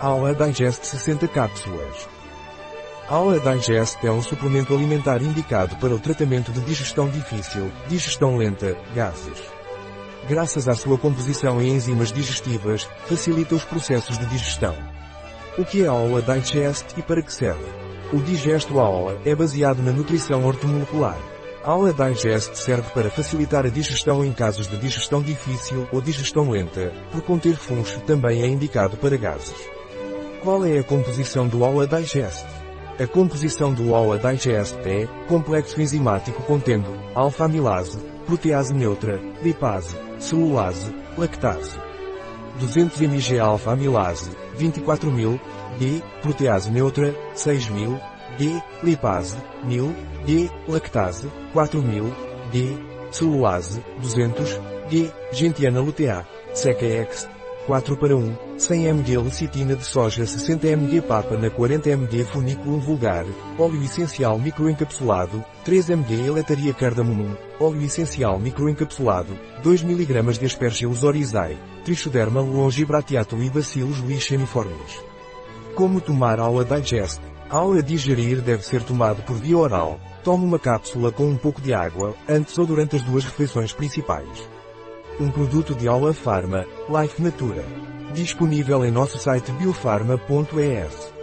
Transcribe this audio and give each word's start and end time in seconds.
Aula 0.00 0.34
Digest 0.34 0.84
60 0.86 1.28
cápsulas. 1.28 2.08
Aula 3.08 3.38
Digest 3.38 4.04
é 4.04 4.10
um 4.10 4.20
suplemento 4.20 4.74
alimentar 4.74 5.22
indicado 5.22 5.76
para 5.76 5.94
o 5.94 6.00
tratamento 6.00 6.50
de 6.50 6.60
digestão 6.62 7.08
difícil, 7.08 7.70
digestão 7.86 8.36
lenta, 8.36 8.76
gases. 8.92 9.40
Graças 10.28 10.68
à 10.68 10.74
sua 10.74 10.98
composição 10.98 11.62
em 11.62 11.68
enzimas 11.68 12.10
digestivas, 12.10 12.88
facilita 13.06 13.54
os 13.54 13.64
processos 13.64 14.18
de 14.18 14.26
digestão. 14.26 14.74
O 15.56 15.64
que 15.64 15.84
é 15.84 15.86
a 15.86 15.92
Aula 15.92 16.20
Digest 16.20 16.86
e 16.96 17.02
para 17.02 17.22
que 17.22 17.32
serve? 17.32 17.64
O 18.12 18.18
Digesto 18.18 18.80
Aula 18.80 19.20
é 19.24 19.34
baseado 19.34 19.80
na 19.80 19.92
nutrição 19.92 20.44
ortomolecular. 20.44 21.18
Aula 21.62 21.94
Digest 21.94 22.56
serve 22.56 22.90
para 22.90 23.10
facilitar 23.10 23.64
a 23.64 23.70
digestão 23.70 24.24
em 24.24 24.32
casos 24.32 24.66
de 24.66 24.76
digestão 24.76 25.22
difícil 25.22 25.88
ou 25.92 26.00
digestão 26.00 26.50
lenta, 26.50 26.92
por 27.12 27.22
conter 27.22 27.54
funcho 27.56 28.00
também 28.00 28.42
é 28.42 28.46
indicado 28.46 28.96
para 28.96 29.16
gases. 29.16 29.74
Qual 30.44 30.62
é 30.66 30.78
a 30.78 30.84
composição 30.84 31.48
do 31.48 31.64
Aula 31.64 31.86
Digest? 31.86 32.44
A 33.00 33.06
composição 33.06 33.72
do 33.72 33.94
Aula 33.94 34.18
Digest 34.18 34.76
é 34.84 35.08
complexo 35.26 35.80
enzimático 35.80 36.42
contendo 36.42 36.84
alfa-amilase, 37.14 37.98
protease 38.26 38.74
neutra, 38.74 39.18
lipase, 39.42 39.96
celulase, 40.18 40.94
lactase. 41.16 41.78
200 42.60 43.00
mg 43.00 43.38
alfa-amilase, 43.38 44.32
24.000, 44.58 45.40
D, 45.78 46.02
protease 46.20 46.70
neutra, 46.70 47.14
6.000, 47.34 47.98
D, 48.36 48.62
lipase, 48.82 49.38
1000, 49.64 49.94
D, 50.26 50.50
lactase, 50.68 51.26
4000, 51.54 52.14
D, 52.52 52.76
celulase, 53.10 53.80
200, 53.98 54.60
D, 54.90 55.10
gentiana 55.32 55.80
lutea, 55.80 56.26
SECA-X, 56.52 57.33
4 57.66 57.96
para 57.96 58.14
1, 58.14 58.36
100 58.58 58.88
mg 58.88 59.18
lecitina 59.18 59.74
de 59.74 59.84
soja 59.84 60.26
60 60.26 60.66
mg 60.66 61.00
papa 61.00 61.36
na 61.36 61.48
40 61.48 61.88
mg 61.90 62.24
funículum 62.24 62.78
vulgar, 62.78 63.24
óleo 63.58 63.82
essencial 63.82 64.38
microencapsulado, 64.38 65.42
3 65.64 65.90
mg 65.90 66.26
eletaria 66.26 66.74
cardamomum, 66.74 67.34
óleo 67.58 67.82
essencial 67.82 68.38
microencapsulado, 68.38 69.32
2 69.62 69.82
mg 69.82 70.38
de 70.38 70.44
aspergillus 70.44 71.02
oryzae, 71.02 71.56
trichoderma 71.84 72.40
longibratiatum 72.40 73.42
e 73.42 73.48
bacillus 73.48 73.98
licheniformes. 73.98 75.02
Como 75.74 76.00
tomar 76.00 76.38
aula 76.38 76.64
digest? 76.64 77.20
Ao 77.48 77.72
a 77.72 77.80
digerir 77.80 78.40
deve 78.40 78.64
ser 78.64 78.82
tomado 78.82 79.22
por 79.22 79.36
via 79.36 79.56
oral. 79.56 80.00
Tome 80.22 80.44
uma 80.44 80.58
cápsula 80.58 81.12
com 81.12 81.28
um 81.28 81.36
pouco 81.36 81.60
de 81.60 81.72
água, 81.72 82.14
antes 82.28 82.56
ou 82.58 82.66
durante 82.66 82.96
as 82.96 83.02
duas 83.02 83.24
refeições 83.24 83.72
principais. 83.72 84.48
Um 85.20 85.30
produto 85.30 85.76
de 85.76 85.86
Aula 85.86 86.12
Pharma, 86.12 86.66
Life 86.88 87.22
Natura. 87.22 87.64
Disponível 88.12 88.84
em 88.84 88.90
nosso 88.90 89.16
site 89.16 89.52
biofarma.es. 89.52 91.13